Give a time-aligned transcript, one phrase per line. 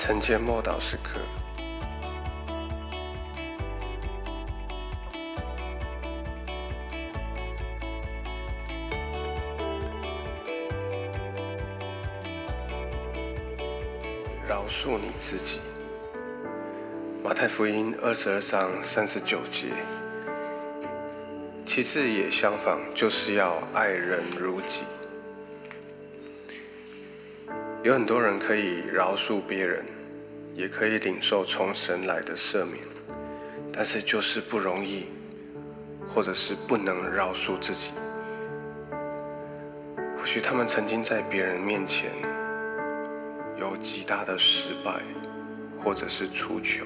[0.00, 1.18] 晨间默祷时刻，
[14.48, 15.60] 饶恕你自己。
[17.24, 19.66] 马太福音二十二章三十九节，
[21.66, 24.84] 其次也相仿，就是要爱人如己。
[27.88, 29.82] 有很多人可以饶恕别人，
[30.52, 32.84] 也可以领受从神来的赦免，
[33.72, 35.06] 但是就是不容易，
[36.06, 37.94] 或者是不能饶恕自己。
[40.18, 42.10] 或许他们曾经在别人面前
[43.58, 45.00] 有极大的失败，
[45.82, 46.84] 或者是出糗，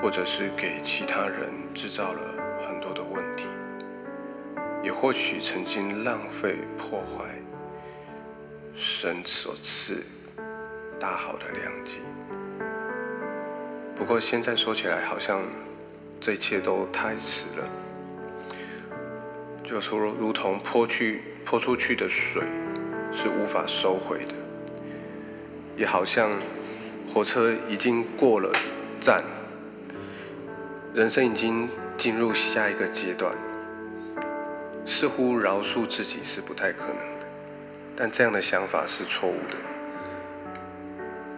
[0.00, 2.20] 或者是给其他人制造了
[2.66, 3.44] 很多的问题，
[4.82, 7.26] 也或许曾经浪费破坏。
[8.80, 10.04] 神所赐
[11.00, 11.98] 大好的良机。
[13.96, 15.42] 不过现在说起来，好像
[16.20, 17.68] 这一切都太迟了。
[19.64, 22.42] 就说如同泼去泼出去的水
[23.12, 24.34] 是无法收回的，
[25.76, 26.30] 也好像
[27.12, 28.48] 火车已经过了
[29.00, 29.24] 站，
[30.94, 33.34] 人生已经进入下一个阶段，
[34.86, 37.17] 似乎饶恕自己是不太可能。
[38.00, 39.56] 但这样的想法是错误的。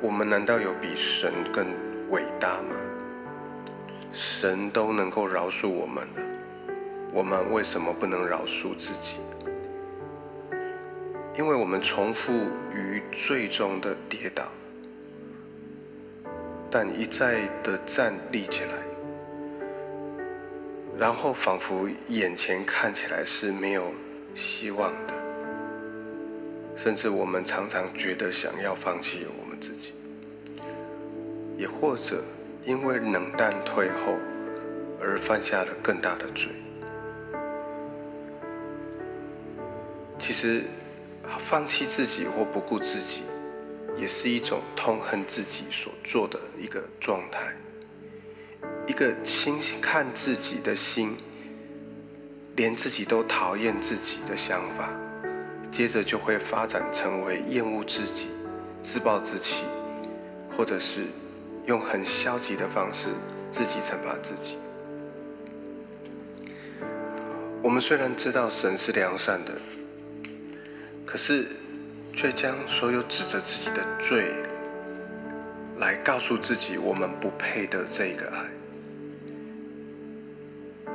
[0.00, 1.66] 我们难道有比神更
[2.10, 2.76] 伟大吗？
[4.12, 6.22] 神都能够饶恕我们了，
[7.12, 9.16] 我们为什么不能饶恕自己？
[11.36, 12.32] 因为我们重复
[12.72, 14.44] 于最终的跌倒，
[16.70, 18.70] 但一再的站立起来，
[20.96, 23.92] 然后仿佛眼前看起来是没有
[24.34, 25.23] 希望的。
[26.76, 29.92] 甚至我们常常觉得想要放弃我们自己，
[31.56, 32.22] 也或者
[32.64, 34.16] 因为冷淡退后
[35.00, 36.50] 而犯下了更大的罪。
[40.18, 40.64] 其实，
[41.38, 43.22] 放弃自己或不顾自己，
[43.96, 47.54] 也是一种痛恨自己所做的一个状态，
[48.86, 51.16] 一个轻看自己的心，
[52.56, 54.92] 连自己都讨厌自己的想法。
[55.74, 58.28] 接着就会发展成为厌恶自己、
[58.80, 59.64] 自暴自弃，
[60.48, 61.06] 或者是
[61.66, 63.08] 用很消极的方式
[63.50, 64.56] 自己惩罚自己。
[67.60, 69.52] 我们虽然知道神是良善的，
[71.04, 71.48] 可是
[72.12, 74.32] 却将所有指责自己的罪，
[75.78, 78.44] 来告诉自己我们不配得这个爱。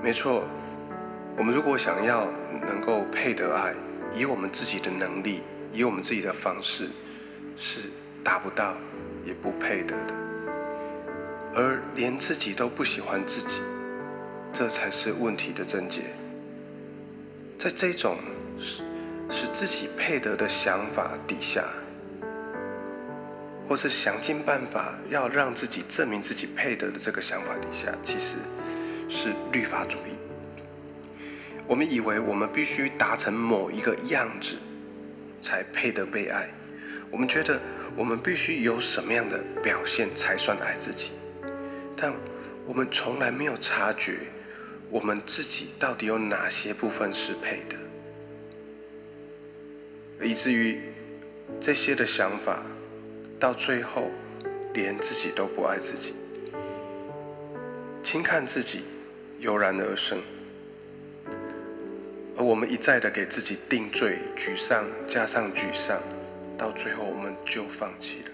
[0.00, 0.44] 没错，
[1.36, 2.28] 我们如果想要
[2.64, 3.74] 能够配得爱。
[4.14, 5.42] 以我们自己的能力，
[5.72, 6.88] 以我们自己的方式，
[7.56, 7.88] 是
[8.24, 8.74] 达不到，
[9.24, 10.14] 也不配得的。
[11.54, 13.62] 而连自己都不喜欢自己，
[14.52, 16.02] 这才是问题的症结。
[17.58, 18.18] 在这种
[18.58, 18.82] 使
[19.30, 21.64] 使自己配得的想法底下，
[23.68, 28.36] 或是想尽办法要让自己证明自己配得的这个想法底下，其实
[29.08, 30.17] 是律法主义。
[31.68, 34.56] 我们以为我们必须达成某一个样子，
[35.38, 36.48] 才配得被爱。
[37.10, 37.60] 我们觉得
[37.94, 41.12] 我们必须有什么样的表现才算爱自己，
[41.94, 42.12] 但
[42.66, 44.14] 我们从来没有察觉
[44.90, 47.76] 我们自己到底有哪些部分是配的，
[50.26, 50.80] 以至于
[51.60, 52.62] 这些的想法
[53.38, 54.10] 到最后
[54.72, 56.14] 连自己都不爱自己，
[58.02, 58.84] 轻看自己
[59.38, 60.18] 油然而生。
[62.38, 66.00] 而我们一再的给自己定罪、沮丧，加上沮丧，
[66.56, 68.30] 到最后我们就放弃了。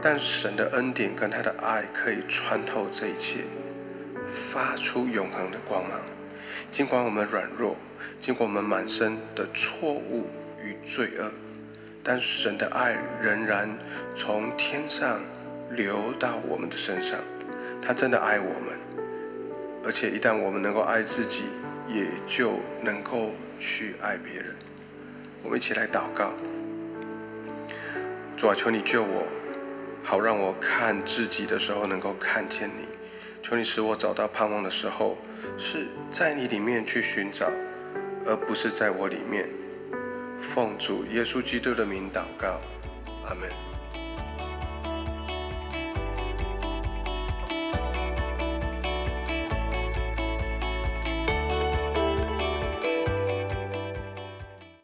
[0.00, 3.40] 但神的恩典跟他的爱可以穿透这一切，
[4.50, 6.00] 发出永恒的光芒。
[6.70, 7.76] 尽管我们软弱，
[8.22, 10.24] 尽管我们满身的错误
[10.64, 11.30] 与罪恶，
[12.02, 13.68] 但神的爱仍然
[14.14, 15.20] 从天上
[15.72, 17.18] 流到我们的身上。
[17.82, 19.04] 他真的爱我们，
[19.84, 21.44] 而且一旦我们能够爱自己。
[21.88, 24.54] 也就能够去爱别人。
[25.42, 26.32] 我们一起来祷告：
[28.36, 29.26] 主啊，求你救我，
[30.02, 32.86] 好让我看自己的时候能够看见你。
[33.42, 35.16] 求你使我找到盼望的时候，
[35.56, 37.48] 是在你里面去寻找，
[38.26, 39.48] 而不是在我里面。
[40.38, 42.60] 奉主耶稣基督的名祷告，
[43.24, 43.65] 阿门。